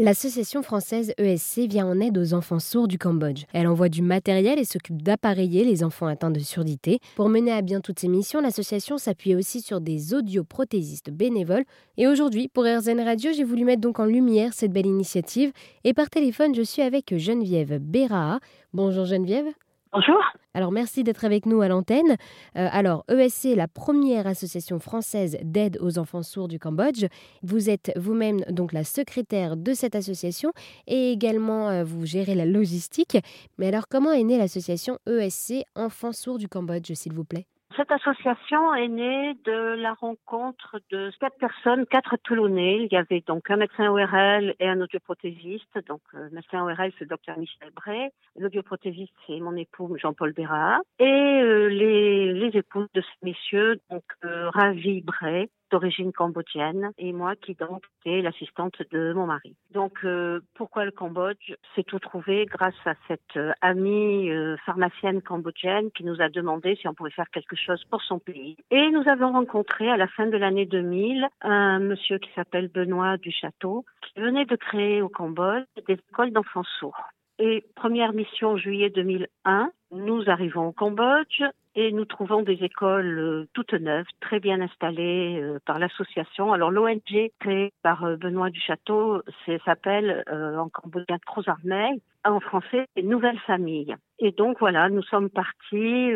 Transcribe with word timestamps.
L'association 0.00 0.62
française 0.62 1.12
ESC 1.18 1.68
vient 1.68 1.84
en 1.84 1.98
aide 1.98 2.16
aux 2.18 2.32
enfants 2.32 2.60
sourds 2.60 2.86
du 2.86 2.98
Cambodge. 2.98 3.46
Elle 3.52 3.66
envoie 3.66 3.88
du 3.88 4.00
matériel 4.00 4.56
et 4.56 4.64
s'occupe 4.64 5.02
d'appareiller 5.02 5.64
les 5.64 5.82
enfants 5.82 6.06
atteints 6.06 6.30
de 6.30 6.38
surdité. 6.38 7.00
Pour 7.16 7.28
mener 7.28 7.50
à 7.50 7.62
bien 7.62 7.80
toutes 7.80 7.98
ses 7.98 8.06
missions, 8.06 8.40
l'association 8.40 8.96
s'appuie 8.96 9.34
aussi 9.34 9.60
sur 9.60 9.80
des 9.80 10.14
audioprothésistes 10.14 11.10
bénévoles. 11.10 11.64
Et 11.96 12.06
aujourd'hui, 12.06 12.46
pour 12.46 12.62
RZN 12.62 13.00
Radio, 13.00 13.32
j'ai 13.32 13.42
voulu 13.42 13.64
mettre 13.64 13.80
donc 13.80 13.98
en 13.98 14.04
lumière 14.04 14.54
cette 14.54 14.72
belle 14.72 14.86
initiative. 14.86 15.50
Et 15.82 15.94
par 15.94 16.10
téléphone, 16.10 16.54
je 16.54 16.62
suis 16.62 16.82
avec 16.82 17.18
Geneviève 17.18 17.80
Béraa. 17.80 18.38
Bonjour 18.72 19.04
Geneviève. 19.04 19.46
Bonjour. 19.92 20.20
Alors 20.52 20.70
merci 20.70 21.02
d'être 21.02 21.24
avec 21.24 21.46
nous 21.46 21.62
à 21.62 21.68
l'antenne. 21.68 22.16
Euh, 22.56 22.68
alors 22.72 23.04
ESC 23.08 23.46
est 23.46 23.54
la 23.54 23.68
première 23.68 24.26
association 24.26 24.80
française 24.80 25.38
d'aide 25.42 25.78
aux 25.80 25.98
enfants 25.98 26.22
sourds 26.22 26.48
du 26.48 26.58
Cambodge. 26.58 27.06
Vous 27.42 27.70
êtes 27.70 27.92
vous-même 27.96 28.40
donc 28.50 28.72
la 28.72 28.84
secrétaire 28.84 29.56
de 29.56 29.72
cette 29.72 29.94
association 29.94 30.52
et 30.86 31.10
également 31.12 31.70
euh, 31.70 31.84
vous 31.84 32.04
gérez 32.04 32.34
la 32.34 32.44
logistique. 32.44 33.16
Mais 33.56 33.68
alors 33.68 33.88
comment 33.88 34.12
est 34.12 34.24
née 34.24 34.36
l'association 34.36 34.98
ESC 35.08 35.64
Enfants 35.74 36.12
sourds 36.12 36.38
du 36.38 36.48
Cambodge 36.48 36.92
s'il 36.92 37.14
vous 37.14 37.24
plaît? 37.24 37.46
Cette 37.78 37.92
association 37.92 38.74
est 38.74 38.88
née 38.88 39.34
de 39.44 39.76
la 39.80 39.94
rencontre 39.94 40.80
de 40.90 41.12
quatre 41.20 41.38
personnes, 41.38 41.86
quatre 41.86 42.16
Toulonnais. 42.24 42.78
Il 42.82 42.92
y 42.92 42.96
avait 42.96 43.22
donc 43.24 43.48
un 43.50 43.56
médecin 43.56 43.88
ORL 43.88 44.54
et 44.58 44.68
un 44.68 44.80
audioprothésiste. 44.80 45.78
Donc, 45.86 46.00
le 46.12 46.22
euh, 46.22 46.28
médecin 46.32 46.60
ORL, 46.64 46.90
c'est 46.98 47.04
le 47.04 47.10
docteur 47.10 47.38
Michel 47.38 47.70
Bray. 47.70 48.10
L'audioprothésiste, 48.36 49.12
c'est 49.26 49.38
mon 49.38 49.54
époux 49.54 49.96
Jean-Paul 49.96 50.32
Béra. 50.32 50.80
Et 50.98 51.04
euh, 51.04 51.68
les, 51.68 52.32
les 52.32 52.58
épouses 52.58 52.88
de 52.94 53.00
ces 53.00 53.26
messieurs, 53.26 53.80
donc 53.90 54.02
euh, 54.24 54.50
Ravi 54.50 55.00
Bray, 55.00 55.48
d'origine 55.70 56.12
cambodgienne 56.12 56.90
et 56.98 57.12
moi 57.12 57.36
qui 57.36 57.54
donc 57.54 57.82
était 58.00 58.22
l'assistante 58.22 58.82
de 58.90 59.12
mon 59.12 59.26
mari. 59.26 59.56
Donc 59.72 60.04
euh, 60.04 60.40
pourquoi 60.54 60.84
le 60.84 60.90
Cambodge 60.90 61.54
C'est 61.74 61.84
tout 61.84 61.98
trouvé 61.98 62.46
grâce 62.46 62.74
à 62.84 62.94
cette 63.06 63.36
euh, 63.36 63.52
amie 63.60 64.30
euh, 64.30 64.56
pharmacienne 64.64 65.22
cambodgienne 65.22 65.90
qui 65.92 66.04
nous 66.04 66.20
a 66.20 66.28
demandé 66.28 66.76
si 66.76 66.88
on 66.88 66.94
pouvait 66.94 67.10
faire 67.10 67.30
quelque 67.30 67.56
chose 67.56 67.82
pour 67.90 68.02
son 68.02 68.18
pays. 68.18 68.56
Et 68.70 68.90
nous 68.90 69.08
avons 69.08 69.32
rencontré 69.32 69.90
à 69.90 69.96
la 69.96 70.08
fin 70.08 70.26
de 70.26 70.36
l'année 70.36 70.66
2000 70.66 71.26
un 71.42 71.78
monsieur 71.80 72.18
qui 72.18 72.30
s'appelle 72.34 72.68
Benoît 72.68 73.16
Duchâteau 73.16 73.84
qui 74.02 74.20
venait 74.20 74.46
de 74.46 74.56
créer 74.56 75.02
au 75.02 75.08
Cambodge 75.08 75.64
des 75.86 75.94
écoles 75.94 76.32
d'enfants 76.32 76.64
sourds. 76.78 77.08
Et 77.38 77.64
première 77.76 78.12
mission 78.12 78.56
juillet 78.56 78.90
2001, 78.90 79.70
nous 79.92 80.28
arrivons 80.28 80.68
au 80.68 80.72
Cambodge 80.72 81.42
et 81.78 81.92
nous 81.92 82.04
trouvons 82.04 82.42
des 82.42 82.64
écoles 82.64 83.18
euh, 83.20 83.48
toutes 83.52 83.72
neuves, 83.72 84.08
très 84.20 84.40
bien 84.40 84.60
installées 84.60 85.38
euh, 85.40 85.60
par 85.64 85.78
l'association. 85.78 86.52
Alors 86.52 86.72
l'ONG 86.72 87.30
créée 87.38 87.72
par 87.84 88.02
euh, 88.02 88.16
Benoît 88.16 88.50
Duchâteau 88.50 89.22
s'appelle 89.64 90.24
en 90.28 90.68
cambodgien 90.68 91.18
Crozarmey, 91.24 92.00
en 92.24 92.40
français 92.40 92.86
Nouvelle 93.00 93.38
Famille. 93.46 93.94
Et 94.20 94.32
donc 94.32 94.58
voilà, 94.58 94.88
nous 94.88 95.02
sommes 95.02 95.30
partis 95.30 96.10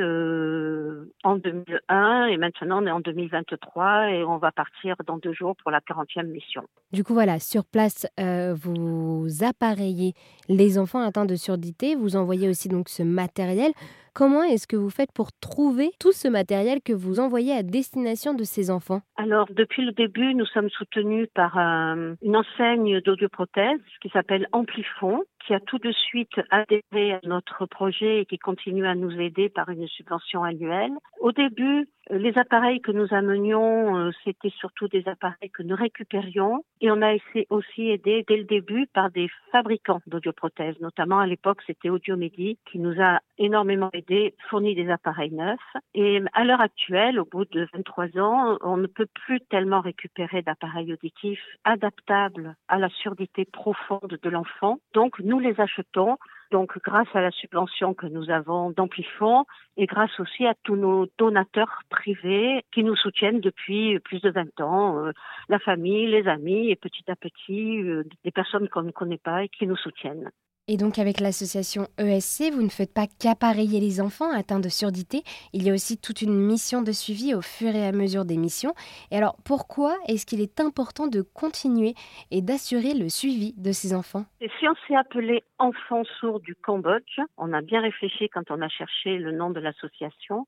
en 1.25 1.37
2001 1.37 2.27
et 2.27 2.37
maintenant 2.37 2.83
on 2.83 2.87
est 2.87 2.91
en 2.91 3.01
2023 3.01 4.11
et 4.11 4.25
on 4.25 4.39
va 4.39 4.51
partir 4.51 4.97
dans 5.07 5.19
deux 5.19 5.33
jours 5.33 5.55
pour 5.63 5.71
la 5.71 5.81
40e 5.81 6.27
mission. 6.27 6.63
Du 6.93 7.05
coup 7.05 7.15
voilà, 7.15 7.39
sur 7.39 7.65
place, 7.65 8.07
vous 8.19 9.29
appareillez 9.43 10.15
les 10.49 10.79
enfants 10.79 11.01
atteints 11.01 11.27
de 11.27 11.37
surdité, 11.37 11.95
vous 11.95 12.17
envoyez 12.17 12.49
aussi 12.49 12.69
donc 12.69 12.89
ce 12.89 13.03
matériel. 13.03 13.73
Comment 14.15 14.43
est-ce 14.43 14.67
que 14.67 14.77
vous 14.77 14.91
faites 14.91 15.11
pour 15.11 15.33
trouver 15.33 15.91
tout 15.99 16.13
ce 16.13 16.29
matériel 16.29 16.83
que 16.83 16.93
vous 16.93 17.19
envoyez 17.19 17.55
à 17.55 17.63
destination 17.63 18.35
de 18.35 18.45
ces 18.45 18.71
enfants? 18.71 19.01
Alors, 19.17 19.47
depuis 19.51 19.87
le 19.87 19.93
début, 19.93 20.35
nous 20.35 20.45
sommes 20.45 20.69
soutenus 20.69 21.29
par 21.35 21.57
euh, 21.57 22.15
une 22.21 22.37
enseigne 22.37 23.01
d'audioprothèse 23.01 23.81
qui 24.03 24.11
s'appelle 24.11 24.49
Amplifon, 24.53 25.23
qui 25.47 25.55
a 25.55 25.61
tout 25.61 25.79
de 25.79 25.93
suite 25.93 26.41
adhéré 26.51 27.15
à 27.15 27.21
notre 27.25 27.67
projet 27.67 28.21
et 28.21 28.27
qui 28.27 28.39
continue 28.39 28.87
à 28.87 28.95
nous 28.95 29.13
aider 29.21 29.49
par 29.49 29.69
une 29.69 29.87
subvention 29.89 30.45
annuelle. 30.45 30.93
Au 31.21 31.33
début, 31.33 31.89
les 32.11 32.37
appareils 32.37 32.81
que 32.81 32.93
nous 32.93 33.13
amenions, 33.15 33.97
euh, 33.97 34.11
c'était 34.25 34.51
surtout 34.51 34.89
des 34.89 35.07
appareils 35.09 35.51
que 35.51 35.63
nous 35.63 35.77
récupérions. 35.77 36.65
Et 36.81 36.91
on 36.91 37.01
a 37.01 37.15
aussi 37.51 37.91
aidé 37.91 38.25
dès 38.27 38.37
le 38.37 38.45
début 38.45 38.87
par 38.93 39.11
des 39.11 39.29
fabricants 39.51 40.01
d'audioprothèses, 40.07 40.81
notamment 40.81 41.21
à 41.21 41.27
l'époque 41.27 41.63
c'était 41.67 41.91
Audiomedi 41.91 42.59
qui 42.71 42.79
nous 42.79 43.01
a 43.01 43.21
énormément 43.39 43.91
aidé, 43.93 44.35
fourni 44.49 44.75
des 44.75 44.91
appareils 44.91 45.33
neufs. 45.33 45.59
Et 45.95 46.21
à 46.33 46.45
l'heure 46.45 46.61
actuelle, 46.61 47.21
au 47.21 47.25
bout 47.25 47.45
de 47.45 47.69
23 47.73 48.19
ans, 48.19 48.59
on 48.63 48.77
ne 48.77 48.87
peut 48.87 49.09
plus 49.27 49.41
tellement 49.41 49.81
récupérer 49.81 50.43
d'appareils 50.43 50.93
auditifs 50.93 51.45
adaptables 51.65 52.57
à 52.69 52.79
la 52.79 52.89
surdité 52.89 53.45
profonde 53.45 54.19
de 54.21 54.31
l'enfant. 54.31 54.79
Donc 54.95 55.19
nous 55.21 55.39
les 55.39 55.61
achetons 55.61 56.19
donc 56.53 56.79
grâce 56.85 57.09
à 57.15 57.21
la 57.21 57.31
subvention 57.31 57.95
que 57.95 58.07
nous 58.07 58.31
avons 58.31 58.71
d'Amplifon 58.71 59.45
et 59.77 59.87
grâce 59.87 60.21
aussi 60.21 60.47
à 60.47 60.55
tous 60.63 60.77
nos 60.77 61.07
donateurs 61.19 61.81
privés 61.89 62.63
qui 62.73 62.85
nous 62.85 62.95
soutiennent 62.95 63.41
depuis 63.41 63.99
plus 64.01 64.21
de 64.21 64.31
20 64.31 64.61
ans, 64.61 64.99
euh, 64.99 65.13
la 65.49 65.59
famille, 65.59 66.07
les 66.07 66.29
amis 66.29 66.71
et 66.71 66.77
petit 66.77 67.11
à 67.11 67.17
petit 67.17 67.83
euh, 67.83 68.05
des 68.23 68.31
personnes 68.31 68.69
qu'on 68.69 68.83
ne 68.83 68.93
connaît 68.93 69.19
pas 69.19 69.45
et 69.45 69.49
qui 69.49 69.67
nous 69.67 69.77
soutiennent. 69.77 70.31
Et 70.73 70.79
donc 70.79 70.99
avec 70.99 71.21
l'association 71.21 71.87
ESC, 71.99 72.51
vous 72.51 72.63
ne 72.63 72.71
faites 72.71 72.95
pas 72.95 73.07
qu'appareiller 73.07 73.79
les 73.79 74.01
enfants 74.01 74.33
atteints 74.33 74.59
de 74.59 74.71
surdité, 74.71 75.23
il 75.53 75.65
y 75.65 75.69
a 75.69 75.75
aussi 75.75 75.99
toute 76.01 76.23
une 76.23 76.35
mission 76.35 76.81
de 76.81 76.93
suivi 76.93 77.35
au 77.35 77.43
fur 77.43 77.77
et 77.77 77.87
à 77.87 77.93
mesure 77.93 78.25
des 78.25 78.39
missions. 78.39 78.73
Et 79.11 79.19
alors 79.19 79.37
pourquoi 79.45 79.95
est-ce 80.09 80.25
qu'il 80.25 80.41
est 80.41 80.61
important 80.61 81.09
de 81.09 81.21
continuer 81.21 81.93
et 82.31 82.41
d'assurer 82.41 82.95
le 82.95 83.11
suivi 83.11 83.53
de 83.59 83.71
ces 83.71 83.95
enfants? 83.95 84.25
Si 84.41 84.67
on 84.67 84.73
s'est 84.89 84.97
appelé 84.97 85.45
Enfants 85.59 86.05
sourds 86.19 86.41
du 86.41 86.55
Cambodge, 86.55 87.21
on 87.37 87.53
a 87.53 87.61
bien 87.61 87.83
réfléchi 87.83 88.31
quand 88.31 88.51
on 88.51 88.63
a 88.63 88.69
cherché 88.71 89.19
le 89.19 89.31
nom 89.31 89.51
de 89.51 89.61
l'association. 89.61 90.47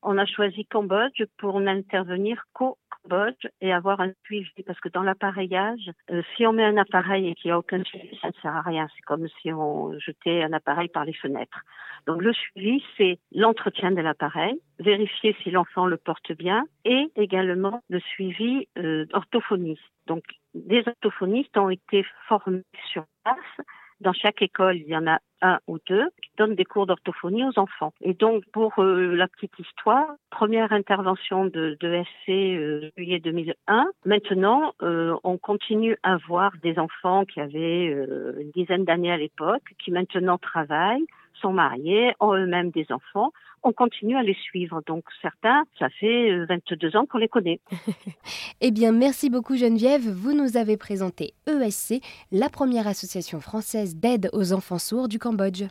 On 0.00 0.16
a 0.16 0.24
choisi 0.24 0.64
Cambodge 0.64 1.22
pour 1.36 1.60
n'intervenir 1.60 2.44
qu'au 2.54 2.78
Et 3.60 3.72
avoir 3.72 4.00
un 4.00 4.12
suivi 4.24 4.62
parce 4.64 4.78
que 4.78 4.88
dans 4.88 5.02
l'appareillage, 5.02 5.90
euh, 6.10 6.22
si 6.36 6.46
on 6.46 6.52
met 6.52 6.64
un 6.64 6.76
appareil 6.76 7.28
et 7.28 7.34
qu'il 7.34 7.48
n'y 7.48 7.52
a 7.52 7.58
aucun 7.58 7.82
suivi, 7.82 8.16
ça 8.20 8.28
ne 8.28 8.32
sert 8.40 8.54
à 8.54 8.62
rien. 8.62 8.86
C'est 8.94 9.02
comme 9.02 9.26
si 9.40 9.52
on 9.52 9.98
jetait 9.98 10.42
un 10.42 10.52
appareil 10.52 10.88
par 10.88 11.04
les 11.04 11.12
fenêtres. 11.12 11.60
Donc 12.06 12.22
le 12.22 12.32
suivi, 12.32 12.84
c'est 12.96 13.18
l'entretien 13.32 13.90
de 13.90 14.00
l'appareil, 14.00 14.60
vérifier 14.78 15.36
si 15.42 15.50
l'enfant 15.50 15.86
le 15.86 15.96
porte 15.96 16.32
bien 16.32 16.64
et 16.84 17.10
également 17.16 17.82
le 17.88 18.00
suivi 18.00 18.68
euh, 18.78 19.06
orthophoniste. 19.12 19.82
Donc 20.06 20.22
des 20.54 20.82
orthophonistes 20.86 21.56
ont 21.58 21.70
été 21.70 22.04
formés 22.28 22.62
sur 22.92 23.04
place 23.24 23.66
dans 24.00 24.12
chaque 24.12 24.42
école, 24.42 24.76
il 24.76 24.88
y 24.88 24.96
en 24.96 25.06
a 25.06 25.18
un 25.42 25.58
ou 25.66 25.78
deux 25.88 26.08
qui 26.22 26.30
donnent 26.36 26.54
des 26.54 26.64
cours 26.64 26.86
d'orthophonie 26.86 27.44
aux 27.44 27.58
enfants. 27.58 27.92
Et 28.02 28.14
donc, 28.14 28.44
pour 28.52 28.78
euh, 28.78 29.14
la 29.14 29.28
petite 29.28 29.58
histoire, 29.58 30.06
première 30.30 30.72
intervention 30.72 31.46
de, 31.46 31.76
de 31.80 32.02
SC 32.02 32.30
euh, 32.30 32.90
juillet 32.96 33.20
2001. 33.20 33.86
Maintenant, 34.04 34.74
euh, 34.82 35.16
on 35.24 35.38
continue 35.38 35.96
à 36.02 36.16
voir 36.28 36.52
des 36.62 36.78
enfants 36.78 37.24
qui 37.24 37.40
avaient 37.40 37.86
une 37.86 38.50
dizaine 38.54 38.84
d'années 38.84 39.12
à 39.12 39.16
l'époque, 39.16 39.62
qui 39.78 39.90
maintenant 39.90 40.38
travaillent, 40.38 41.06
sont 41.40 41.52
mariés, 41.52 42.12
ont 42.20 42.34
eux-mêmes 42.34 42.70
des 42.70 42.86
enfants 42.90 43.32
on 43.62 43.72
continue 43.72 44.16
à 44.16 44.22
les 44.22 44.34
suivre. 44.34 44.82
Donc 44.86 45.04
certains, 45.22 45.64
ça 45.78 45.88
fait 45.88 46.44
22 46.46 46.86
euh, 46.86 46.98
ans 46.98 47.06
qu'on 47.06 47.18
les 47.18 47.28
connaît. 47.28 47.60
eh 48.60 48.70
bien, 48.70 48.92
merci 48.92 49.30
beaucoup 49.30 49.56
Geneviève. 49.56 50.08
Vous 50.08 50.32
nous 50.32 50.56
avez 50.56 50.76
présenté 50.76 51.34
ESC, 51.46 52.02
la 52.32 52.48
première 52.48 52.86
association 52.86 53.40
française 53.40 53.96
d'aide 53.96 54.30
aux 54.32 54.52
enfants 54.52 54.78
sourds 54.78 55.08
du 55.08 55.18
Cambodge. 55.18 55.64